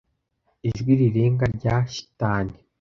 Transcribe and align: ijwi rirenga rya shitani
ijwi 0.69 0.91
rirenga 1.01 1.45
rya 1.57 1.75
shitani 1.93 2.55